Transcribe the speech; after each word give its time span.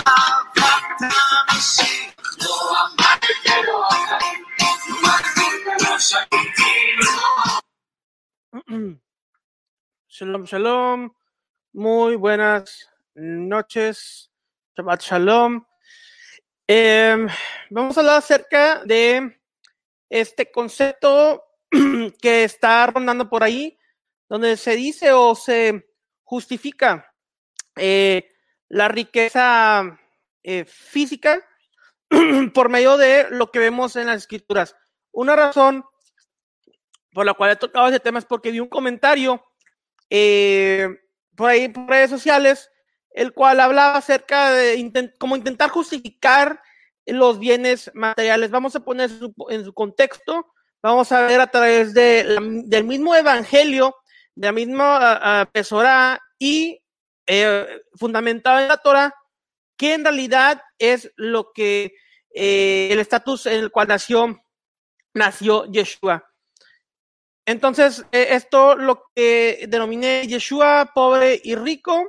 Shalom, 10.08 10.44
shalom. 10.44 11.10
Muy 11.72 12.16
buenas 12.16 12.88
noches. 13.14 14.30
Shabbat 14.76 15.02
shalom. 15.02 15.64
Em, 16.66 17.28
vamos 17.70 17.96
a 17.96 18.00
hablar 18.00 18.18
acerca 18.18 18.84
de 18.84 19.40
este 20.08 20.50
concepto 20.50 21.44
que 22.22 22.44
está 22.44 22.86
rondando 22.86 23.28
por 23.28 23.42
ahí, 23.42 23.78
donde 24.28 24.56
se 24.56 24.76
dice 24.76 25.12
o 25.12 25.34
se 25.34 25.86
justifica 26.22 27.12
eh, 27.76 28.30
la 28.70 28.88
riqueza 28.88 30.00
eh, 30.42 30.64
física 30.64 31.46
por 32.54 32.70
medio 32.70 32.96
de 32.96 33.26
lo 33.30 33.50
que 33.50 33.58
vemos 33.58 33.96
en 33.96 34.06
las 34.06 34.16
escrituras. 34.16 34.74
Una 35.12 35.36
razón 35.36 35.84
por 37.12 37.26
la 37.26 37.34
cual 37.34 37.50
he 37.50 37.56
tocado 37.56 37.88
ese 37.88 38.00
tema 38.00 38.20
es 38.20 38.24
porque 38.24 38.52
vi 38.52 38.60
un 38.60 38.68
comentario 38.68 39.44
eh, 40.08 40.88
por 41.36 41.50
ahí 41.50 41.68
por 41.68 41.88
redes 41.88 42.10
sociales, 42.10 42.70
el 43.10 43.32
cual 43.32 43.58
hablaba 43.58 43.96
acerca 43.96 44.52
de 44.52 44.76
intent 44.76 45.12
cómo 45.18 45.36
intentar 45.36 45.70
justificar 45.70 46.62
los 47.06 47.40
bienes 47.40 47.90
materiales. 47.94 48.52
Vamos 48.52 48.76
a 48.76 48.80
poner 48.80 49.10
en 49.48 49.64
su 49.64 49.74
contexto, 49.74 50.52
vamos 50.80 51.10
a 51.10 51.22
ver 51.22 51.40
a 51.40 51.50
través 51.50 51.92
de 51.92 52.64
del 52.66 52.84
mismo 52.84 53.16
evangelio, 53.16 53.96
de 54.36 54.46
la 54.46 54.52
misma 54.52 55.44
uh, 55.44 56.18
y 56.38 56.79
eh, 57.30 57.82
en 58.00 58.68
la 58.68 58.76
Torah, 58.82 59.14
que 59.76 59.94
en 59.94 60.04
realidad 60.04 60.60
es 60.78 61.12
lo 61.16 61.52
que 61.52 61.94
eh, 62.34 62.88
el 62.90 62.98
estatus 62.98 63.46
en 63.46 63.60
el 63.60 63.70
cual 63.70 63.88
nació, 63.88 64.42
nació 65.14 65.64
Yeshua. 65.66 66.28
Entonces, 67.46 68.04
eh, 68.10 68.28
esto 68.30 68.74
lo 68.74 69.04
que 69.14 69.66
denominé 69.68 70.26
Yeshua 70.26 70.90
pobre 70.92 71.40
y 71.42 71.54
rico 71.54 72.02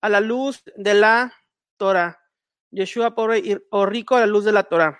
a 0.00 0.08
la 0.08 0.20
luz 0.20 0.62
de 0.76 0.94
la 0.94 1.34
Torah. 1.76 2.20
Yeshua 2.70 3.14
pobre 3.14 3.38
y, 3.38 3.56
o 3.70 3.84
rico 3.84 4.16
a 4.16 4.20
la 4.20 4.26
luz 4.26 4.44
de 4.44 4.52
la 4.52 4.62
Torah. 4.62 4.98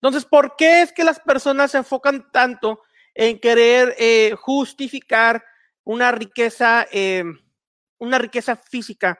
Entonces, 0.00 0.24
¿por 0.24 0.56
qué 0.56 0.82
es 0.82 0.92
que 0.92 1.04
las 1.04 1.20
personas 1.20 1.72
se 1.72 1.78
enfocan 1.78 2.30
tanto 2.32 2.82
en 3.14 3.38
querer 3.38 3.94
eh, 3.98 4.34
justificar 4.38 5.44
una 5.84 6.12
riqueza, 6.12 6.86
una 7.98 8.18
riqueza 8.18 8.56
física? 8.56 9.18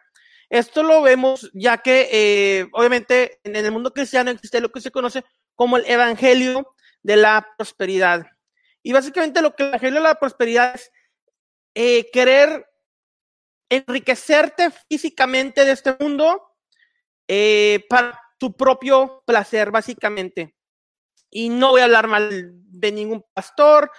Esto 0.50 0.82
lo 0.82 1.02
vemos 1.02 1.50
ya 1.52 1.78
que, 1.78 2.08
eh, 2.10 2.68
obviamente, 2.72 3.38
en 3.44 3.56
el 3.56 3.70
mundo 3.70 3.92
cristiano 3.92 4.30
existe 4.30 4.60
lo 4.60 4.70
que 4.70 4.80
se 4.80 4.90
conoce 4.90 5.24
como 5.54 5.76
el 5.76 5.84
evangelio 5.86 6.74
de 7.02 7.16
la 7.16 7.46
prosperidad. 7.56 8.26
Y 8.82 8.92
básicamente 8.92 9.42
lo 9.42 9.54
que 9.54 9.64
el 9.64 9.68
evangelio 9.70 10.00
de 10.00 10.08
la 10.08 10.14
prosperidad 10.14 10.74
es 10.74 10.90
eh, 11.74 12.10
querer 12.10 12.66
enriquecerte 13.68 14.70
físicamente 14.88 15.64
de 15.64 15.72
este 15.72 15.94
mundo 16.00 16.42
eh, 17.28 17.84
para 17.88 18.18
tu 18.38 18.56
propio 18.56 19.22
placer, 19.26 19.70
básicamente. 19.70 20.56
Y 21.30 21.50
no 21.50 21.70
voy 21.70 21.82
a 21.82 21.84
hablar 21.84 22.06
mal 22.06 22.50
de 22.52 22.92
ningún 22.92 23.24
pastor. 23.34 23.90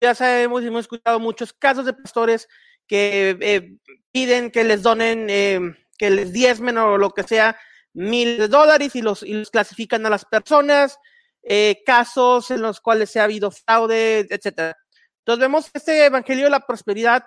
Ya 0.00 0.14
sabemos, 0.14 0.62
hemos 0.62 0.82
escuchado 0.82 1.18
muchos 1.18 1.52
casos 1.52 1.84
de 1.86 1.94
pastores 1.94 2.46
que 2.86 3.36
eh, 3.40 3.76
piden 4.16 4.50
que 4.50 4.64
les 4.64 4.82
donen, 4.82 5.28
eh, 5.28 5.60
que 5.98 6.08
les 6.08 6.32
diezmen 6.32 6.78
o 6.78 6.96
lo 6.96 7.10
que 7.10 7.22
sea, 7.22 7.54
mil 7.92 8.38
de 8.38 8.48
dólares 8.48 8.96
y 8.96 9.02
los, 9.02 9.22
y 9.22 9.34
los 9.34 9.50
clasifican 9.50 10.06
a 10.06 10.10
las 10.10 10.24
personas. 10.24 10.98
Eh, 11.42 11.82
casos 11.86 12.50
en 12.50 12.60
los 12.60 12.80
cuales 12.80 13.10
se 13.10 13.20
ha 13.20 13.24
habido 13.24 13.50
fraude, 13.50 14.26
etcétera. 14.30 14.76
Entonces 15.18 15.40
vemos 15.40 15.70
que 15.70 15.78
este 15.78 16.06
evangelio 16.06 16.46
de 16.46 16.50
la 16.50 16.66
prosperidad 16.66 17.24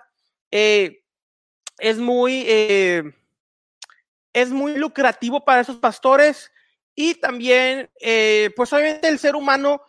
eh, 0.50 1.04
es 1.78 1.96
muy 1.96 2.44
es 4.32 4.50
muy 4.50 4.74
lucrativo 4.76 5.42
para 5.44 5.62
esos 5.62 5.76
pastores 5.76 6.50
y 6.94 7.14
también, 7.14 7.88
pues 8.56 8.72
obviamente 8.72 9.08
el 9.08 9.18
ser 9.18 9.36
humano 9.36 9.80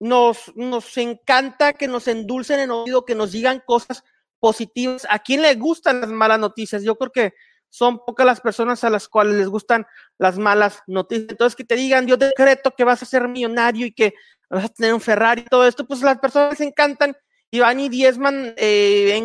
nos, 0.00 0.52
nos 0.56 0.96
encanta 0.96 1.74
que 1.74 1.86
nos 1.86 2.08
endulcen 2.08 2.60
en 2.60 2.70
oído, 2.70 3.04
que 3.04 3.14
nos 3.14 3.30
digan 3.30 3.62
cosas 3.64 4.02
positivas. 4.46 5.04
¿A 5.10 5.18
quién 5.18 5.42
le 5.42 5.52
gustan 5.56 6.00
las 6.00 6.10
malas 6.10 6.38
noticias? 6.38 6.84
Yo 6.84 6.94
creo 6.94 7.10
que 7.10 7.34
son 7.68 7.98
pocas 7.98 8.24
las 8.24 8.40
personas 8.40 8.84
a 8.84 8.90
las 8.90 9.08
cuales 9.08 9.34
les 9.34 9.48
gustan 9.48 9.84
las 10.18 10.38
malas 10.38 10.84
noticias. 10.86 11.30
Entonces, 11.30 11.56
que 11.56 11.64
te 11.64 11.74
digan, 11.74 12.06
yo 12.06 12.16
decreto 12.16 12.70
que 12.70 12.84
vas 12.84 13.02
a 13.02 13.06
ser 13.06 13.26
millonario 13.26 13.86
y 13.86 13.92
que 13.92 14.14
vas 14.48 14.66
a 14.66 14.68
tener 14.68 14.94
un 14.94 15.00
Ferrari 15.00 15.42
y 15.42 15.46
todo 15.46 15.66
esto, 15.66 15.84
pues 15.84 16.00
las 16.02 16.20
personas 16.20 16.52
les 16.52 16.60
encantan 16.60 17.16
y 17.50 17.58
van 17.58 17.80
y 17.80 17.88
diezman 17.88 18.54
eh, 18.56 19.20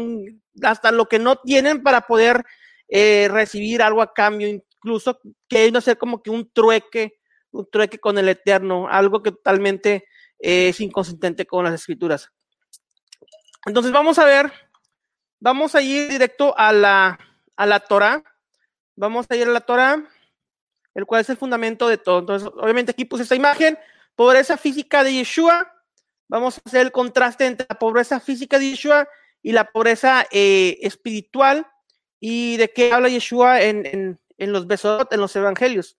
hasta 0.63 0.91
lo 0.91 1.05
que 1.05 1.19
no 1.19 1.35
tienen 1.35 1.83
para 1.83 2.01
poder 2.07 2.43
eh, 2.87 3.27
recibir 3.29 3.83
algo 3.83 4.01
a 4.01 4.15
cambio, 4.15 4.47
incluso 4.47 5.19
que 5.47 5.71
no 5.71 5.77
hacer 5.77 5.99
como 5.99 6.23
que 6.23 6.31
un 6.31 6.51
trueque, 6.51 7.19
un 7.51 7.69
trueque 7.71 7.99
con 7.99 8.17
el 8.17 8.27
Eterno, 8.27 8.87
algo 8.89 9.21
que 9.21 9.29
totalmente 9.29 10.05
eh, 10.39 10.69
es 10.69 10.81
inconsistente 10.81 11.45
con 11.45 11.63
las 11.63 11.75
escrituras. 11.75 12.31
Entonces 13.67 13.91
vamos 13.91 14.17
a 14.17 14.25
ver, 14.25 14.51
vamos 15.41 15.75
a 15.75 15.81
ir 15.81 16.07
directo 16.07 16.57
a 16.57 16.71
la, 16.71 17.19
a 17.57 17.65
la 17.65 17.81
Torah. 17.81 18.23
Vamos 18.95 19.25
a 19.29 19.35
ir 19.35 19.47
a 19.47 19.51
la 19.51 19.61
Torah, 19.61 20.01
el 20.93 21.05
cual 21.05 21.21
es 21.21 21.29
el 21.29 21.37
fundamento 21.37 21.89
de 21.89 21.97
todo. 21.97 22.19
Entonces, 22.19 22.49
obviamente 22.55 22.91
aquí 22.91 23.03
puse 23.03 23.23
esta 23.23 23.35
imagen, 23.35 23.77
pobreza 24.15 24.55
física 24.55 25.03
de 25.03 25.13
Yeshua. 25.13 25.73
Vamos 26.29 26.57
a 26.57 26.61
hacer 26.65 26.81
el 26.81 26.91
contraste 26.91 27.45
entre 27.45 27.65
la 27.67 27.77
pobreza 27.77 28.19
física 28.19 28.57
de 28.57 28.69
Yeshua 28.69 29.09
y 29.41 29.51
la 29.51 29.65
pobreza 29.65 30.25
eh, 30.31 30.77
espiritual 30.81 31.67
y 32.19 32.57
de 32.57 32.71
qué 32.71 32.93
habla 32.93 33.09
Yeshua 33.09 33.61
en, 33.61 34.19
en, 34.37 34.53
los 34.53 34.67
Besodot, 34.67 35.11
en 35.11 35.19
los 35.19 35.35
evangelios. 35.35 35.97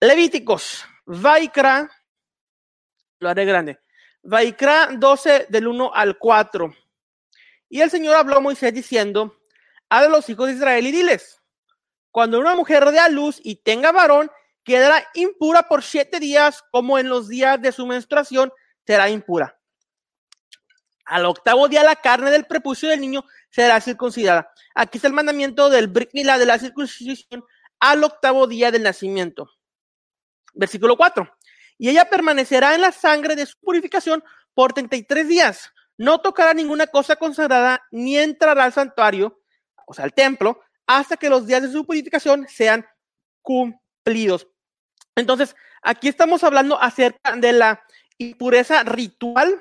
Levíticos, 0.00 0.84
Vaikra, 1.06 1.88
lo 3.20 3.28
haré 3.28 3.44
grande. 3.44 3.78
Vaikra 4.22 4.88
12 4.92 5.46
del 5.48 5.68
1 5.68 5.94
al 5.94 6.18
4. 6.18 6.74
Y 7.68 7.80
el 7.80 7.90
Señor 7.90 8.16
habló 8.16 8.36
a 8.36 8.40
Moisés 8.40 8.72
diciendo, 8.72 9.36
a 9.88 10.06
los 10.08 10.28
hijos 10.28 10.48
de 10.48 10.54
Israel 10.54 10.86
y 10.86 10.92
diles, 10.92 11.40
cuando 12.10 12.38
una 12.38 12.54
mujer 12.54 12.84
dé 12.90 12.98
a 12.98 13.08
luz 13.08 13.40
y 13.42 13.56
tenga 13.56 13.92
varón, 13.92 14.30
quedará 14.62 15.06
impura 15.14 15.64
por 15.68 15.82
siete 15.82 16.20
días, 16.20 16.62
como 16.70 16.98
en 16.98 17.08
los 17.08 17.28
días 17.28 17.60
de 17.60 17.72
su 17.72 17.86
menstruación 17.86 18.52
será 18.86 19.08
impura. 19.10 19.58
Al 21.04 21.26
octavo 21.26 21.68
día 21.68 21.82
la 21.82 21.96
carne 21.96 22.30
del 22.30 22.46
prepucio 22.46 22.88
del 22.88 23.00
niño 23.00 23.24
será 23.50 23.80
circuncidada. 23.80 24.50
Aquí 24.74 24.98
está 24.98 25.08
el 25.08 25.14
mandamiento 25.14 25.68
del 25.68 25.92
Milá 26.12 26.38
de 26.38 26.46
la 26.46 26.58
circuncisión 26.58 27.44
al 27.78 28.04
octavo 28.04 28.46
día 28.46 28.70
del 28.70 28.82
nacimiento. 28.82 29.50
Versículo 30.54 30.96
4. 30.96 31.30
Y 31.78 31.90
ella 31.90 32.08
permanecerá 32.08 32.74
en 32.74 32.80
la 32.80 32.92
sangre 32.92 33.36
de 33.36 33.46
su 33.46 33.58
purificación 33.58 34.24
por 34.54 34.72
33 34.72 35.28
días. 35.28 35.73
No 35.96 36.20
tocará 36.20 36.54
ninguna 36.54 36.86
cosa 36.86 37.16
consagrada 37.16 37.82
ni 37.90 38.16
entrará 38.18 38.64
al 38.64 38.72
santuario, 38.72 39.40
o 39.86 39.94
sea, 39.94 40.04
al 40.04 40.12
templo, 40.12 40.60
hasta 40.86 41.16
que 41.16 41.30
los 41.30 41.46
días 41.46 41.62
de 41.62 41.70
su 41.70 41.86
purificación 41.86 42.46
sean 42.48 42.84
cumplidos. 43.42 44.48
Entonces, 45.14 45.54
aquí 45.82 46.08
estamos 46.08 46.42
hablando 46.44 46.80
acerca 46.80 47.36
de 47.36 47.52
la 47.52 47.82
impureza 48.18 48.82
ritual, 48.82 49.60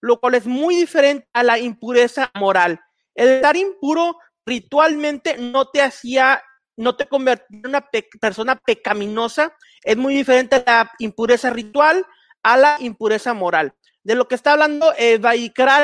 lo 0.00 0.20
cual 0.20 0.34
es 0.34 0.46
muy 0.46 0.76
diferente 0.76 1.28
a 1.32 1.42
la 1.42 1.58
impureza 1.58 2.30
moral. 2.34 2.80
El 3.14 3.28
estar 3.28 3.56
impuro 3.56 4.18
ritualmente 4.46 5.36
no 5.38 5.68
te 5.68 5.82
hacía, 5.82 6.42
no 6.76 6.96
te 6.96 7.06
convertía 7.06 7.58
en 7.62 7.68
una 7.68 7.80
pe 7.80 8.08
persona 8.20 8.56
pecaminosa, 8.56 9.54
es 9.82 9.96
muy 9.96 10.14
diferente 10.14 10.56
a 10.56 10.84
la 10.84 10.90
impureza 10.98 11.50
ritual 11.50 12.06
a 12.42 12.56
la 12.56 12.76
impureza 12.80 13.34
moral. 13.34 13.74
De 14.02 14.14
lo 14.14 14.28
que 14.28 14.34
está 14.34 14.52
hablando 14.52 14.92
eh, 14.96 15.20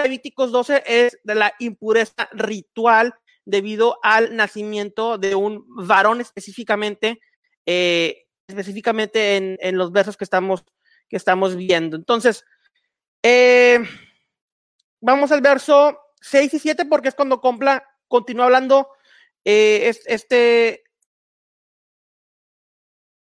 Levíticos 0.03 0.51
12 0.51 0.83
es 0.87 1.19
de 1.23 1.35
la 1.35 1.53
impureza 1.59 2.29
ritual 2.33 3.15
debido 3.45 3.99
al 4.03 4.35
nacimiento 4.37 5.19
de 5.19 5.35
un 5.35 5.65
varón 5.69 6.21
específicamente, 6.21 7.21
eh, 7.67 8.25
específicamente 8.49 9.37
en, 9.37 9.59
en, 9.61 9.77
los 9.77 9.93
versos 9.93 10.17
que 10.17 10.25
estamos, 10.25 10.65
que 11.09 11.17
estamos 11.17 11.57
viendo. 11.57 11.97
Entonces, 11.97 12.45
eh, 13.23 13.81
vamos 15.01 15.31
al 15.31 15.43
verso 15.43 15.99
6 16.21 16.55
y 16.55 16.59
7 16.59 16.87
porque 16.87 17.09
es 17.09 17.15
cuando 17.15 17.41
compla, 17.41 17.85
continúa 18.09 18.47
hablando 18.47 18.89
eh, 19.45 19.89
es- 19.89 20.03
este, 20.07 20.83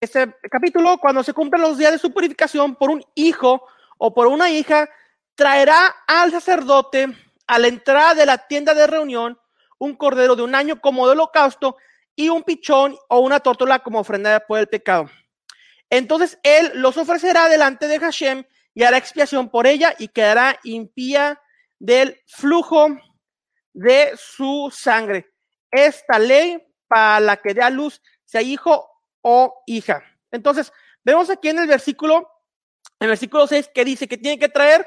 este 0.00 0.35
capítulo, 0.50 0.99
cuando 0.99 1.23
se 1.23 1.35
cumplen 1.35 1.62
los 1.62 1.79
días 1.79 1.93
de 1.93 1.99
su 1.99 2.12
purificación 2.12 2.75
por 2.75 2.91
un 2.91 3.05
hijo 3.15 3.65
o 4.02 4.14
por 4.14 4.26
una 4.29 4.50
hija, 4.50 4.88
traerá 5.35 5.94
al 6.06 6.31
sacerdote 6.31 7.14
a 7.47 7.58
la 7.58 7.69
entrada 7.69 8.14
de 8.14 8.25
la 8.25 8.38
tienda 8.38 8.73
de 8.73 8.87
reunión 8.87 9.38
un 9.79 9.94
cordero 9.94 10.37
de 10.37 10.43
un 10.43 10.55
año 10.55 10.81
como 10.81 11.06
de 11.06 11.12
holocausto 11.12 11.76
y 12.17 12.31
un 12.31 12.43
pichón 12.43 12.97
o 13.08 13.20
una 13.20 13.41
tórtola 13.41 13.81
como 13.81 14.00
ofrenda 14.00 14.41
por 14.41 14.58
el 14.58 14.69
pecado. 14.69 15.11
Entonces 15.91 16.38
él 16.43 16.73
los 16.75 16.97
ofrecerá 16.97 17.49
delante 17.50 17.88
de 17.88 17.99
Hashem 17.99 18.44
y 18.75 18.85
hará 18.85 18.97
expiación 18.97 19.50
por 19.50 19.67
ella 19.67 19.94
y 19.99 20.08
quedará 20.08 20.58
impía 20.64 21.38
del 21.79 22.19
flujo 22.26 22.88
de 23.75 24.12
su 24.17 24.73
sangre. 24.75 25.31
Esta 25.70 26.19
ley 26.19 26.58
para 26.88 27.20
la 27.20 27.37
que 27.37 27.53
dé 27.53 27.61
a 27.61 27.70
luz 27.70 28.00
sea 28.25 28.41
hijo 28.41 28.88
o 29.20 29.62
hija. 29.67 30.03
Entonces, 30.31 30.73
vemos 31.05 31.29
aquí 31.29 31.50
en 31.50 31.58
el 31.58 31.67
versículo, 31.67 32.29
en 33.00 33.06
el 33.06 33.08
versículo 33.08 33.47
6, 33.47 33.70
que 33.75 33.85
dice 33.85 34.06
que 34.06 34.19
tiene 34.19 34.38
que 34.38 34.50
traer 34.50 34.87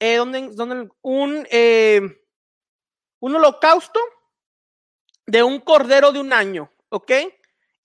eh, 0.00 0.16
donde, 0.16 0.50
donde 0.52 0.88
un, 1.02 1.46
eh, 1.50 2.00
un 3.20 3.36
holocausto 3.36 4.00
de 5.26 5.42
un 5.42 5.60
cordero 5.60 6.10
de 6.10 6.20
un 6.20 6.32
año, 6.32 6.72
¿ok? 6.88 7.12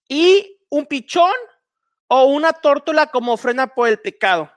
Y 0.09 0.59
un 0.69 0.88
pichón 0.88 1.33
o 2.07 2.25
una 2.25 2.53
tórtola 2.53 3.07
como 3.07 3.33
ofrenda 3.33 3.67
por 3.67 3.88
el 3.88 4.00
pecado. 4.00 4.51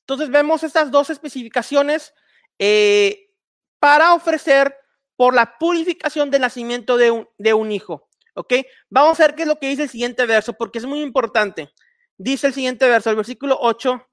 Entonces 0.00 0.30
vemos 0.30 0.62
estas 0.62 0.90
dos 0.90 1.10
especificaciones 1.10 2.12
eh, 2.58 3.30
para 3.78 4.14
ofrecer 4.14 4.76
por 5.16 5.34
la 5.34 5.58
purificación 5.58 6.30
del 6.30 6.42
nacimiento 6.42 6.96
de 6.96 7.10
un, 7.10 7.28
de 7.38 7.54
un 7.54 7.72
hijo. 7.72 8.08
¿Ok? 8.34 8.54
Vamos 8.88 9.18
a 9.18 9.24
ver 9.24 9.34
qué 9.34 9.42
es 9.42 9.48
lo 9.48 9.58
que 9.58 9.68
dice 9.68 9.82
el 9.82 9.88
siguiente 9.88 10.24
verso, 10.26 10.52
porque 10.52 10.78
es 10.78 10.86
muy 10.86 11.00
importante. 11.00 11.72
Dice 12.16 12.46
el 12.46 12.54
siguiente 12.54 12.88
verso, 12.88 13.10
el 13.10 13.16
versículo 13.16 13.58
8, 13.60 14.08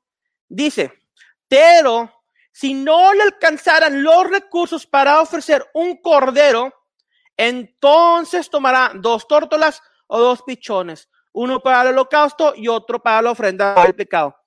dice, 0.47 0.93
pero 1.47 2.11
si 2.51 2.73
no 2.73 3.13
le 3.13 3.23
alcanzaran 3.23 4.01
los 4.01 4.29
recursos 4.29 4.85
para 4.87 5.21
ofrecer 5.21 5.65
un 5.73 5.97
cordero, 5.97 6.73
entonces 7.37 8.49
tomará 8.49 8.91
dos 8.95 9.27
tórtolas 9.27 9.81
o 10.07 10.19
dos 10.19 10.41
pichones, 10.43 11.09
uno 11.33 11.59
para 11.59 11.81
el 11.81 11.87
holocausto 11.89 12.53
y 12.55 12.67
otro 12.67 13.01
para 13.01 13.21
la 13.21 13.31
ofrenda 13.31 13.75
del 13.83 13.95
pecado. 13.95 14.37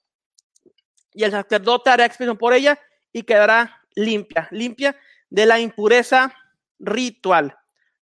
Y 1.12 1.24
el 1.24 1.32
sacerdote 1.32 1.90
hará 1.90 2.04
expiación 2.04 2.38
por 2.38 2.52
ella 2.52 2.78
y 3.12 3.22
quedará 3.22 3.82
limpia, 3.94 4.48
limpia 4.52 4.96
de 5.28 5.46
la 5.46 5.58
impureza 5.58 6.32
ritual. 6.78 7.58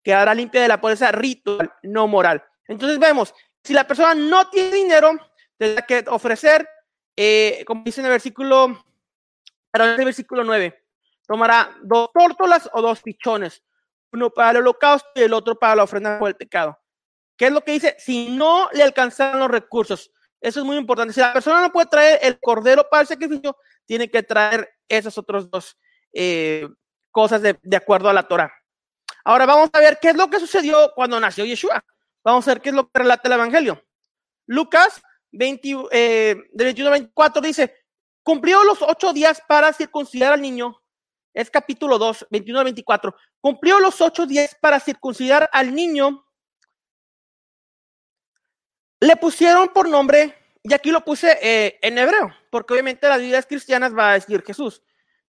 Quedará 0.04 0.34
limpia 0.34 0.62
de 0.62 0.68
la 0.68 0.82
pureza 0.82 1.12
ritual, 1.12 1.72
no 1.84 2.08
moral. 2.08 2.44
Entonces 2.68 2.98
vemos, 2.98 3.34
si 3.64 3.74
la 3.74 3.86
persona 3.86 4.16
no 4.16 4.50
tiene 4.50 4.76
dinero, 4.76 5.12
tendrá 5.58 5.86
que 5.86 6.04
ofrecer, 6.08 6.68
eh, 7.24 7.64
como 7.68 7.84
dice 7.84 8.02
en 8.02 8.08
el 8.08 8.14
versículo, 8.14 8.84
pero 9.70 9.86
en 9.86 10.00
el 10.00 10.06
versículo 10.06 10.44
9, 10.44 10.84
tomará 11.28 11.78
dos 11.84 12.10
tórtolas 12.12 12.68
o 12.74 12.82
dos 12.82 13.00
pichones, 13.04 13.62
uno 14.12 14.32
para 14.32 14.50
el 14.50 14.58
holocausto 14.58 15.08
y 15.14 15.22
el 15.22 15.34
otro 15.34 15.54
para 15.54 15.76
la 15.76 15.84
ofrenda 15.84 16.18
por 16.18 16.30
el 16.30 16.36
pecado. 16.36 16.80
¿Qué 17.38 17.46
es 17.46 17.52
lo 17.52 17.62
que 17.62 17.74
dice? 17.74 17.96
Si 18.00 18.32
no 18.32 18.70
le 18.74 18.82
alcanzaron 18.82 19.40
los 19.40 19.52
recursos, 19.52 20.12
eso 20.40 20.62
es 20.62 20.66
muy 20.66 20.78
importante. 20.78 21.14
Si 21.14 21.20
la 21.20 21.32
persona 21.32 21.62
no 21.62 21.72
puede 21.72 21.86
traer 21.86 22.18
el 22.24 22.40
cordero 22.40 22.88
para 22.90 23.02
el 23.02 23.08
sacrificio, 23.08 23.56
tiene 23.86 24.10
que 24.10 24.24
traer 24.24 24.68
esas 24.90 25.16
otras 25.16 25.48
dos 25.52 25.78
eh, 26.14 26.68
cosas 27.12 27.44
de, 27.44 27.56
de, 27.62 27.78
acuerdo 27.78 28.10
a 28.10 28.14
la 28.14 28.28
Torah. 28.28 28.52
Ahora 29.24 29.46
vamos 29.46 29.70
a 29.74 29.80
ver 29.80 30.00
qué 30.02 30.10
es 30.10 30.16
lo 30.16 30.28
que 30.28 30.40
sucedió 30.40 30.92
cuando 30.96 31.20
nació 31.20 31.46
Yeshua. 31.46 31.86
Vamos 32.24 32.48
a 32.48 32.56
ver 32.56 32.62
qué 32.62 32.70
es 32.70 32.76
lo 32.76 32.90
que 32.90 32.98
relata 32.98 33.28
el 33.28 33.34
Evangelio. 33.34 33.84
Lucas 34.48 35.04
20, 35.32 35.88
eh, 35.92 36.36
de 36.52 36.64
21 36.64 36.90
a 36.90 36.92
24 36.92 37.42
dice, 37.42 37.74
cumplió 38.24 38.64
los 38.64 38.82
ocho 38.82 39.14
días 39.14 39.42
para 39.48 39.74
circuncidar 39.74 40.34
al 40.34 40.42
niño. 40.42 40.82
Es 41.34 41.50
capítulo 41.50 41.98
2, 41.98 42.28
21 42.30 42.60
a 42.60 42.64
24. 42.64 43.16
Cumplió 43.40 43.80
los 43.80 44.02
ocho 44.02 44.26
días 44.26 44.56
para 44.60 44.80
circuncidar 44.80 45.50
al 45.54 45.74
niño. 45.74 46.26
Le 49.00 49.16
pusieron 49.16 49.70
por 49.70 49.90
nombre, 49.90 50.36
y 50.62 50.74
aquí 50.74 50.92
lo 50.92 51.04
puse 51.04 51.38
eh, 51.42 51.80
en 51.82 51.98
hebreo, 51.98 52.36
porque 52.52 52.74
obviamente 52.74 53.08
las 53.08 53.20
Biblias 53.20 53.48
cristianas 53.48 53.98
va 53.98 54.12
a 54.12 54.14
decir 54.14 54.44
Jesús, 54.44 54.84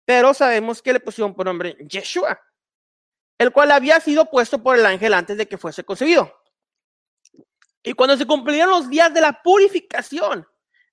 pero 0.05 0.35
sabemos 0.35 0.83
que 0.83 0.93
le 0.93 1.01
pusieron 1.01 1.35
por 1.35 1.47
nombre 1.47 1.79
Yeshua, 1.89 2.39
el 3.39 3.51
cual 3.51 3.71
había 3.71 3.99
sido 4.01 4.29
puesto 4.29 4.63
por 4.63 4.77
el 4.77 4.85
ángel 4.85 5.15
antes 5.15 5.39
de 5.39 5.49
que 5.49 5.57
fuese 5.57 5.85
concebido. 5.85 6.42
Y 7.83 7.93
cuando 7.95 8.17
se 8.17 8.27
cumplieron 8.27 8.71
los 8.71 8.89
días 8.89 9.13
de 9.13 9.21
la 9.21 9.43
purificación 9.43 10.47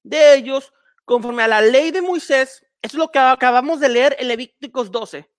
de 0.03 0.35
ellos, 0.35 0.73
conforme 1.05 1.43
a 1.43 1.47
la 1.47 1.61
ley 1.61 1.91
de 1.91 2.01
Moisés, 2.01 2.65
eso 2.81 2.95
es 2.97 2.99
lo 2.99 3.09
que 3.09 3.19
acabamos 3.19 3.79
de 3.79 3.89
leer 3.89 4.15
en 4.19 4.27
Levíticos 4.27 4.91
12. 4.91 5.29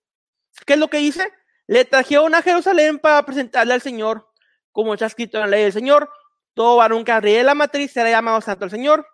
¿Qué 0.65 0.73
es 0.73 0.79
lo 0.79 0.89
que 0.89 0.97
dice? 0.97 1.31
Le 1.67 1.85
trajeron 1.85 2.35
a 2.35 2.41
Jerusalén 2.41 2.99
para 2.99 3.25
presentarle 3.25 3.73
al 3.73 3.81
Señor, 3.81 4.29
como 4.71 4.93
está 4.93 5.07
escrito 5.07 5.37
en 5.37 5.41
la 5.41 5.47
ley 5.47 5.63
del 5.63 5.73
Señor, 5.73 6.09
todo 6.53 6.77
varón 6.77 7.03
que 7.03 7.19
ríe 7.19 7.43
la 7.43 7.55
matriz 7.55 7.91
será 7.91 8.09
llamado 8.09 8.41
santo 8.41 8.65
al 8.65 8.71
Señor. 8.71 9.07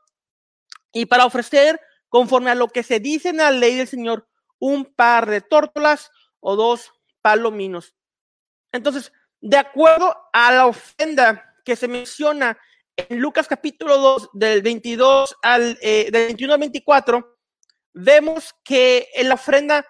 Y 0.92 1.06
para 1.06 1.25
ofrecer, 1.25 1.80
conforme 2.10 2.51
a 2.51 2.56
lo 2.56 2.68
que 2.68 2.83
se 2.83 3.00
dice 3.00 3.30
en 3.30 3.38
la 3.38 3.51
ley 3.51 3.75
del 3.75 3.88
Señor, 3.88 4.28
un 4.60 4.86
par 4.86 5.30
de 5.30 5.42
tórtolas 5.42 6.12
o 6.40 6.56
dos 6.56 6.92
palominos. 7.22 7.95
Entonces, 8.71 9.12
de 9.40 9.57
acuerdo 9.57 10.16
a 10.33 10.52
la 10.52 10.66
ofrenda 10.66 11.46
que 11.68 11.76
se 11.76 11.90
menciona 11.90 12.57
en 12.95 13.19
Lucas 13.19 13.45
capítulo 13.45 13.97
2, 13.97 14.30
del 14.31 14.62
22 14.62 15.36
al 15.42 15.78
eh, 15.81 16.09
del 16.09 16.28
21 16.28 16.54
al 16.54 16.59
24, 16.62 17.38
vemos 17.94 18.56
que 18.64 19.09
en 19.14 19.28
la 19.28 19.36
ofrenda 19.36 19.86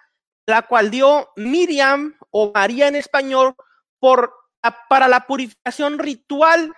la 0.46 0.62
cual 0.62 0.90
dio 0.90 1.30
Miriam 1.36 2.18
o 2.30 2.50
María 2.52 2.88
en 2.88 2.96
español 2.96 3.54
por, 4.00 4.34
para 4.88 5.06
la 5.06 5.24
purificación 5.28 6.00
ritual 6.00 6.74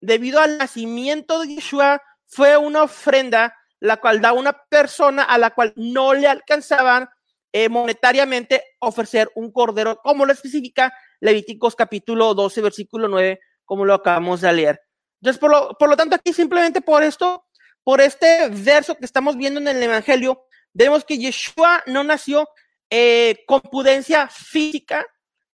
debido 0.00 0.38
al 0.38 0.56
nacimiento 0.56 1.40
de 1.40 1.56
Yeshua 1.56 2.00
fue 2.28 2.56
una 2.56 2.84
ofrenda 2.84 3.56
la 3.80 3.96
cual 3.96 4.20
da 4.20 4.34
una 4.34 4.52
persona 4.52 5.24
a 5.24 5.36
la 5.36 5.50
cual 5.50 5.72
no 5.74 6.14
le 6.14 6.28
alcanzaban 6.28 7.08
eh, 7.52 7.68
monetariamente 7.68 8.62
ofrecer 8.78 9.32
un 9.34 9.50
cordero, 9.50 9.96
como 9.96 10.24
lo 10.24 10.32
especifica 10.32 10.94
Levíticos 11.18 11.74
capítulo 11.74 12.34
12, 12.34 12.60
versículo 12.60 13.08
9, 13.08 13.40
como 13.64 13.84
lo 13.84 13.94
acabamos 13.94 14.40
de 14.40 14.52
leer. 14.52 14.80
Entonces, 15.20 15.40
por 15.40 15.50
lo, 15.50 15.68
por 15.78 15.88
lo 15.88 15.96
tanto, 15.96 16.16
aquí 16.16 16.32
simplemente 16.32 16.80
por 16.80 17.02
esto, 17.02 17.46
por 17.82 18.00
este 18.00 18.48
verso 18.50 18.96
que 18.96 19.04
estamos 19.04 19.36
viendo 19.36 19.60
en 19.60 19.68
el 19.68 19.82
Evangelio, 19.82 20.44
vemos 20.72 21.04
que 21.04 21.18
Yeshua 21.18 21.82
no 21.86 22.04
nació 22.04 22.48
eh, 22.90 23.44
con 23.46 23.60
pudencia 23.60 24.28
física, 24.28 25.06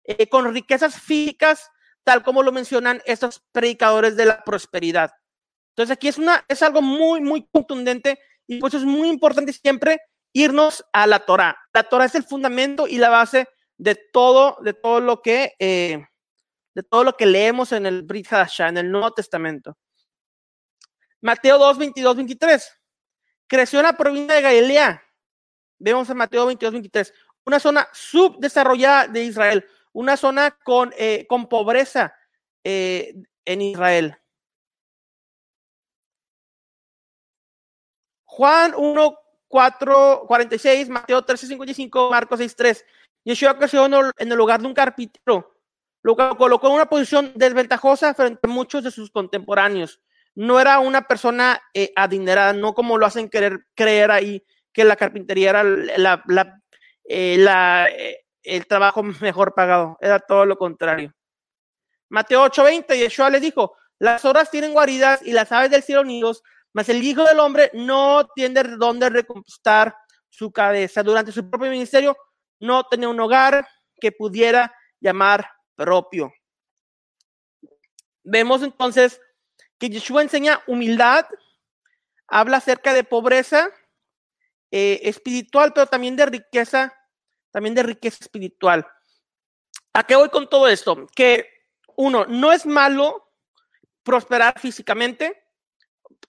eh, 0.04 0.28
con 0.28 0.52
riquezas 0.52 1.00
físicas, 1.00 1.70
tal 2.04 2.22
como 2.22 2.42
lo 2.42 2.52
mencionan 2.52 3.02
estos 3.04 3.42
predicadores 3.52 4.16
de 4.16 4.26
la 4.26 4.42
prosperidad. 4.42 5.12
Entonces 5.70 5.94
aquí 5.94 6.08
es, 6.08 6.18
una, 6.18 6.44
es 6.48 6.62
algo 6.62 6.82
muy, 6.82 7.20
muy 7.20 7.48
contundente 7.52 8.18
y 8.46 8.58
por 8.58 8.68
eso 8.68 8.78
es 8.78 8.84
muy 8.84 9.08
importante 9.08 9.52
siempre 9.52 10.00
irnos 10.32 10.84
a 10.92 11.06
la 11.06 11.20
Torah. 11.20 11.56
La 11.72 11.84
Torah 11.84 12.06
es 12.06 12.14
el 12.14 12.24
fundamento 12.24 12.88
y 12.88 12.98
la 12.98 13.10
base 13.10 13.46
de 13.78 13.94
todo, 13.94 14.56
de 14.62 14.74
todo 14.74 15.00
lo 15.00 15.22
que, 15.22 15.54
eh, 15.58 16.04
de 16.74 16.82
todo 16.82 17.04
lo 17.04 17.16
que 17.16 17.26
leemos 17.26 17.72
en 17.72 17.86
el 17.86 18.02
Brit 18.02 18.32
Hadashah, 18.32 18.68
en 18.68 18.78
el 18.78 18.90
Nuevo 18.90 19.12
Testamento. 19.12 19.76
Mateo 21.20 21.58
2, 21.58 21.78
22, 21.78 22.16
23. 22.16 22.78
Creció 23.46 23.80
en 23.80 23.86
la 23.86 23.96
provincia 23.96 24.34
de 24.36 24.42
Galilea. 24.42 25.02
Vemos 25.78 26.08
en 26.08 26.16
Mateo 26.16 26.46
22, 26.46 26.72
23. 26.72 27.14
Una 27.44 27.58
zona 27.58 27.88
subdesarrollada 27.92 29.08
de 29.08 29.24
Israel 29.24 29.66
una 29.92 30.16
zona 30.16 30.50
con, 30.50 30.92
eh, 30.96 31.26
con 31.28 31.48
pobreza 31.48 32.14
eh, 32.64 33.14
en 33.44 33.62
Israel. 33.62 34.16
Juan 38.24 38.74
1, 38.76 39.18
4, 39.48 40.24
46, 40.26 40.88
Mateo 40.88 41.24
13, 41.24 41.46
55, 41.48 42.10
Marcos 42.10 42.38
6, 42.38 42.56
3. 42.56 42.84
Yeshua 43.24 43.58
creció 43.58 43.84
en 43.86 43.94
el, 44.16 44.36
lugar 44.36 44.60
de 44.60 44.66
un 44.66 44.74
carpintero, 44.74 45.59
lo 46.02 46.16
colocó 46.36 46.68
en 46.68 46.74
una 46.74 46.86
posición 46.86 47.32
desventajosa 47.34 48.14
frente 48.14 48.40
a 48.42 48.48
muchos 48.48 48.84
de 48.84 48.90
sus 48.90 49.10
contemporáneos. 49.10 50.00
No 50.34 50.60
era 50.60 50.78
una 50.78 51.06
persona 51.06 51.60
eh, 51.74 51.92
adinerada, 51.96 52.52
no 52.52 52.72
como 52.72 52.96
lo 52.96 53.06
hacen 53.06 53.28
querer 53.28 53.66
creer 53.74 54.10
ahí, 54.10 54.44
que 54.72 54.84
la 54.84 54.96
carpintería 54.96 55.50
era 55.50 55.62
eh, 57.04 57.36
la 57.38 57.88
el 58.42 58.66
trabajo 58.66 59.02
mejor 59.20 59.54
pagado, 59.54 59.96
era 60.00 60.18
todo 60.18 60.46
lo 60.46 60.56
contrario. 60.56 61.12
Mateo 62.08 62.44
8:20, 62.44 62.98
Yeshua 62.98 63.30
le 63.30 63.40
dijo, 63.40 63.76
las 63.98 64.24
horas 64.24 64.50
tienen 64.50 64.72
guaridas 64.72 65.20
y 65.24 65.32
las 65.32 65.52
aves 65.52 65.70
del 65.70 65.82
cielo 65.82 66.04
nidos, 66.04 66.42
mas 66.72 66.88
el 66.88 67.02
Hijo 67.02 67.24
del 67.24 67.38
Hombre 67.38 67.70
no 67.74 68.28
tiene 68.34 68.62
dónde 68.62 69.10
recostar 69.10 69.94
su 70.28 70.50
cabeza. 70.50 71.02
Durante 71.02 71.32
su 71.32 71.48
propio 71.48 71.70
ministerio 71.70 72.16
no 72.60 72.84
tenía 72.84 73.08
un 73.08 73.20
hogar 73.20 73.66
que 74.00 74.12
pudiera 74.12 74.74
llamar 75.00 75.46
propio. 75.80 76.34
Vemos 78.22 78.62
entonces 78.62 79.18
que 79.78 79.88
Yeshua 79.88 80.20
enseña 80.20 80.62
humildad, 80.66 81.24
habla 82.28 82.58
acerca 82.58 82.92
de 82.92 83.02
pobreza 83.02 83.70
eh, 84.70 85.00
espiritual, 85.04 85.72
pero 85.72 85.86
también 85.86 86.16
de 86.16 86.26
riqueza, 86.26 86.94
también 87.50 87.74
de 87.74 87.82
riqueza 87.82 88.18
espiritual. 88.20 88.86
¿A 89.94 90.04
qué 90.04 90.16
voy 90.16 90.28
con 90.28 90.50
todo 90.50 90.68
esto? 90.68 91.06
Que 91.16 91.48
uno, 91.96 92.26
no 92.26 92.52
es 92.52 92.66
malo 92.66 93.32
prosperar 94.02 94.60
físicamente. 94.60 95.42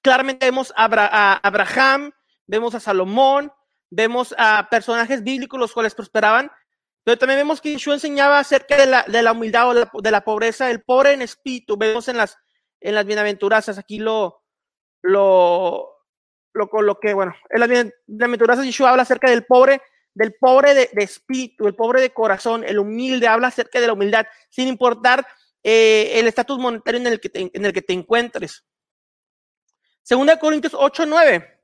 Claramente 0.01 0.45
vemos 0.45 0.71
a, 0.77 1.39
Abraham, 1.43 2.13
vemos 2.47 2.73
a 2.73 2.79
Salomón, 2.79 3.51
vemos 3.89 4.33
a 4.37 4.69
personajes 4.71 5.23
bíblicos 5.23 5.59
los 5.59 5.73
cuales 5.73 5.93
prosperaban, 5.93 6.49
pero 7.03 7.17
también 7.17 7.39
vemos 7.39 7.61
que 7.61 7.71
Yeshua 7.71 7.95
enseñaba 7.95 8.39
acerca 8.39 8.77
de 8.77 8.85
la, 8.85 9.03
de 9.03 9.23
la 9.23 9.31
humildad 9.31 9.69
o 9.69 10.01
de 10.01 10.11
la, 10.11 10.23
pobreza, 10.23 10.69
el 10.69 10.81
pobre 10.81 11.13
en 11.13 11.21
espíritu. 11.21 11.77
Vemos 11.77 12.07
en 12.07 12.17
las, 12.17 12.37
en 12.79 12.95
las 12.95 13.05
bienaventuranzas, 13.05 13.77
aquí 13.77 13.97
lo, 13.97 14.43
lo, 15.01 15.89
lo 16.53 16.69
coloqué, 16.69 17.13
bueno, 17.13 17.33
en 17.49 17.59
las 17.59 17.69
bienaventuranzas 17.69 18.65
Yeshua 18.65 18.91
habla 18.91 19.03
acerca 19.03 19.29
del 19.29 19.45
pobre, 19.45 19.81
del 20.13 20.35
pobre 20.39 20.73
de, 20.73 20.89
espíritu, 20.97 21.67
el 21.67 21.75
pobre 21.75 22.01
de 22.01 22.11
corazón, 22.11 22.63
el 22.63 22.77
humilde, 22.77 23.27
habla 23.27 23.47
acerca 23.47 23.79
de 23.79 23.87
la 23.87 23.93
humildad, 23.93 24.27
sin 24.49 24.67
importar 24.67 25.25
eh, 25.63 26.11
el 26.15 26.27
estatus 26.27 26.59
monetario 26.59 26.99
en 26.99 27.07
el, 27.07 27.19
que 27.19 27.29
te, 27.29 27.49
en 27.53 27.65
el 27.65 27.73
que 27.73 27.81
te 27.81 27.93
encuentres. 27.93 28.65
Segunda 30.03 30.37
Corintios 30.37 30.75
8, 30.77 31.05
9, 31.05 31.61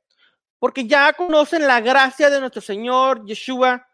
porque 0.60 0.88
ya 0.88 1.14
conocen 1.14 1.68
la 1.68 1.82
gracia 1.82 2.30
de 2.30 2.40
nuestro 2.40 2.62
Señor 2.62 3.26
Yeshua, 3.26 3.87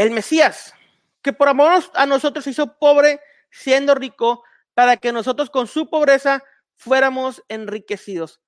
el 0.00 0.10
Mesías, 0.12 0.74
que 1.22 1.32
por 1.32 1.48
amor 1.48 1.82
a 1.94 2.06
nosotros 2.06 2.46
hizo 2.46 2.78
pobre 2.78 3.20
siendo 3.50 3.94
rico, 3.94 4.42
para 4.72 4.96
que 4.96 5.12
nosotros 5.12 5.50
con 5.50 5.66
su 5.66 5.90
pobreza 5.90 6.42
fuéramos 6.76 7.42
enriquecidos. 7.48 8.40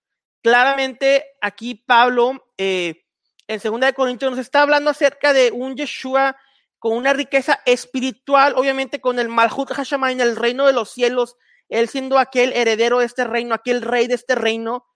Claramente 0.43 1.27
aquí 1.43 1.75
Pablo 1.75 2.53
eh, 2.57 3.05
en 3.47 3.61
Segunda 3.61 3.93
Corintios 3.93 4.31
nos 4.31 4.41
está 4.41 4.63
hablando 4.63 4.89
acerca 4.89 5.35
de 5.35 5.51
un 5.51 5.77
Yeshua 5.77 6.37
con 6.79 6.97
una 6.97 7.13
riqueza 7.13 7.61
espiritual, 7.67 8.55
obviamente 8.57 9.01
con 9.01 9.19
el 9.19 9.29
Malhut 9.29 9.71
Hashamayim, 9.73 10.21
el 10.21 10.37
reino 10.37 10.67
de 10.67 10.73
los 10.73 10.91
cielos, 10.91 11.37
él 11.69 11.89
siendo 11.89 12.19
aquel 12.19 12.55
heredero 12.55 13.01
de 13.01 13.07
este 13.07 13.25
reino, 13.25 13.55
aquel 13.55 13.83
rey 13.83 14.07
de 14.07 14.15
este 14.15 14.35
reino, 14.35 14.87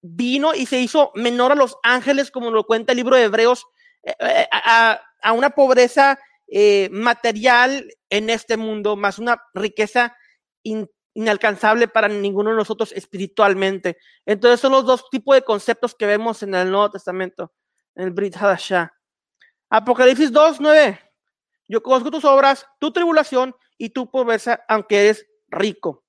vino 0.00 0.54
y 0.54 0.64
se 0.64 0.80
hizo 0.80 1.12
menor 1.14 1.52
a 1.52 1.56
los 1.56 1.76
ángeles, 1.82 2.30
como 2.30 2.50
lo 2.50 2.64
cuenta 2.64 2.92
el 2.92 2.96
libro 2.96 3.16
de 3.16 3.24
Hebreos, 3.24 3.66
eh, 4.02 4.14
eh, 4.18 4.48
a, 4.50 5.00
una 5.24 5.50
pobreza 5.50 6.18
eh, 6.46 6.88
material 6.90 7.92
en 8.08 8.30
este 8.30 8.56
mundo, 8.56 8.96
más 8.96 9.18
una 9.18 9.42
riqueza 9.54 10.16
inalcanzable 11.14 11.88
para 11.88 12.08
ninguno 12.08 12.50
de 12.50 12.56
nosotros 12.56 12.92
espiritualmente. 12.92 13.98
Entonces 14.24 14.60
son 14.60 14.72
los 14.72 14.84
dos 14.86 15.10
tipos 15.10 15.34
de 15.34 15.42
conceptos 15.42 15.94
que 15.94 16.06
vemos 16.06 16.42
en 16.42 16.54
el 16.54 16.70
Nuevo 16.70 16.90
Testamento, 16.90 17.52
en 17.94 18.04
el 18.04 18.10
Brit 18.12 18.36
Hadashah. 18.36 18.92
Apocalipsis 19.70 20.32
2, 20.32 20.60
9. 20.60 21.00
Yo 21.68 21.82
conozco 21.82 22.10
tus 22.10 22.24
obras, 22.24 22.66
tu 22.80 22.92
tribulación 22.92 23.54
y 23.76 23.90
tu 23.90 24.10
pobreza, 24.10 24.64
aunque 24.68 25.00
eres 25.00 25.26
rico. 25.48 26.04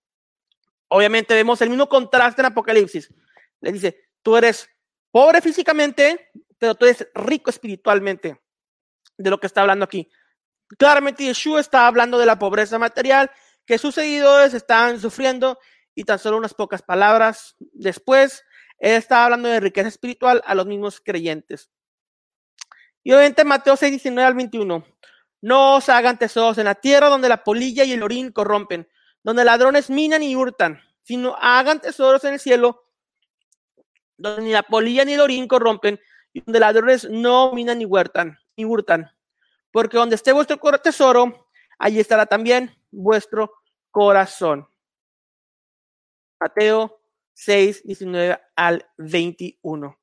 Obviamente 0.88 1.34
vemos 1.34 1.62
el 1.62 1.70
mismo 1.70 1.90
contraste 1.90 2.42
en 2.42 2.48
Apocalipsis. 2.48 3.14
Le 3.62 3.72
dice, 3.72 4.10
tú 4.24 4.38
eres 4.38 4.70
pobre 5.12 5.42
físicamente, 5.42 6.30
pero 6.58 6.76
tú 6.76 6.86
eres 6.86 7.08
rico 7.14 7.50
espiritualmente. 7.50 8.40
De 9.20 9.30
lo 9.30 9.40
que 9.40 9.48
está 9.48 9.62
hablando 9.62 9.86
aquí. 9.86 10.10
Claramente 10.78 11.26
Yeshua 11.26 11.60
está 11.60 11.88
hablando 11.88 12.18
de 12.18 12.26
la 12.26 12.40
pobreza 12.40 12.80
material 12.80 13.30
que 13.66 13.78
sus 13.78 13.96
seguidores 13.96 14.54
estaban 14.54 15.00
sufriendo 15.00 15.60
y 15.94 16.06
tan 16.06 16.18
solo 16.18 16.38
unas 16.38 16.54
pocas 16.54 16.82
palabras 16.82 17.56
después, 17.60 18.44
él 18.78 18.94
está 18.94 19.26
hablando 19.26 19.50
de 19.50 19.60
riqueza 19.60 19.90
espiritual 19.90 20.42
a 20.46 20.56
los 20.56 20.66
mismos 20.66 21.02
creyentes. 21.02 21.70
Y 23.04 23.12
obviamente 23.12 23.44
Mateo 23.44 23.76
6, 23.76 23.92
19 23.92 24.28
al 24.28 24.36
21. 24.36 24.86
No 25.42 25.76
os 25.76 25.90
hagan 25.90 26.18
tesoros 26.18 26.58
en 26.58 26.66
la 26.66 26.76
tierra 26.76 27.10
donde 27.10 27.30
la 27.30 27.44
polilla 27.44 27.84
y 27.84 27.92
el 27.92 28.04
orín 28.04 28.32
corrompen, 28.32 28.88
donde 29.24 29.44
ladrones 29.44 29.90
minan 29.90 30.24
y 30.24 30.36
hurtan, 30.36 30.82
sino 31.04 31.36
hagan 31.40 31.82
tesoros 31.82 32.24
en 32.24 32.34
el 32.34 32.40
cielo 32.40 32.86
donde 34.18 34.42
ni 34.44 34.52
la 34.52 34.64
polilla 34.64 35.06
ni 35.06 35.14
el 35.14 35.22
orín 35.22 35.48
corrompen, 35.48 36.00
y 36.34 36.42
donde 36.42 36.60
ladrones 36.60 37.10
no 37.10 37.54
minan 37.54 37.80
ni 37.80 37.86
huertan, 37.86 38.38
hurtan. 38.66 39.12
Porque 39.72 39.98
donde 39.98 40.16
esté 40.16 40.32
vuestro 40.32 40.58
tesoro, 40.80 41.48
allí 41.78 42.00
estará 42.00 42.26
también 42.26 42.76
vuestro 42.92 43.54
corazón. 43.92 44.68
Mateo 46.40 47.02
6, 47.34 47.84
19 47.84 48.40
al 48.56 48.86
21. 48.98 49.98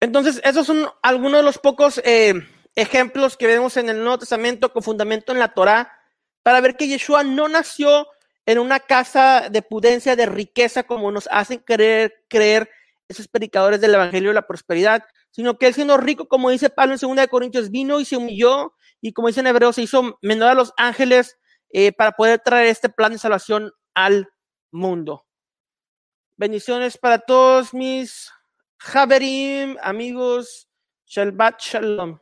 Entonces, 0.00 0.40
esos 0.44 0.66
son 0.66 0.88
algunos 1.02 1.40
de 1.40 1.44
los 1.44 1.58
pocos 1.58 2.00
eh, 2.04 2.34
ejemplos 2.74 3.36
que 3.36 3.46
vemos 3.46 3.76
en 3.76 3.88
el 3.88 3.98
Nuevo 3.98 4.18
Testamento 4.18 4.72
con 4.72 4.82
fundamento 4.82 5.32
en 5.32 5.38
la 5.38 5.54
Torá 5.54 5.98
para 6.42 6.60
ver 6.60 6.76
que 6.76 6.88
Yeshua 6.88 7.22
no 7.22 7.48
nació 7.48 8.08
en 8.46 8.58
una 8.58 8.80
casa 8.80 9.48
de 9.48 9.62
pudencia, 9.62 10.16
de 10.16 10.26
riqueza, 10.26 10.82
como 10.82 11.12
nos 11.12 11.28
hacen 11.30 11.60
creer, 11.60 12.24
creer 12.28 12.68
esos 13.08 13.28
predicadores 13.28 13.80
del 13.80 13.94
Evangelio 13.94 14.30
de 14.30 14.34
la 14.34 14.46
Prosperidad, 14.46 15.04
sino 15.32 15.58
que 15.58 15.66
él 15.66 15.74
siendo 15.74 15.96
rico, 15.96 16.28
como 16.28 16.50
dice 16.50 16.70
Pablo 16.70 16.94
en 16.94 17.16
2 17.16 17.26
Corintios, 17.26 17.70
vino 17.70 17.98
y 17.98 18.04
se 18.04 18.16
humilló, 18.16 18.74
y 19.00 19.12
como 19.12 19.28
dice 19.28 19.40
en 19.40 19.48
Hebreo, 19.48 19.72
se 19.72 19.82
hizo 19.82 20.18
menor 20.22 20.50
a 20.50 20.54
los 20.54 20.72
ángeles 20.76 21.36
eh, 21.70 21.90
para 21.90 22.12
poder 22.12 22.40
traer 22.44 22.68
este 22.68 22.88
plan 22.88 23.12
de 23.12 23.18
salvación 23.18 23.72
al 23.94 24.28
mundo. 24.70 25.26
Bendiciones 26.36 26.96
para 26.96 27.18
todos 27.18 27.74
mis 27.74 28.30
Javerim, 28.78 29.76
amigos. 29.82 30.68
Shalbat 31.06 31.60
Shalom. 31.60 32.18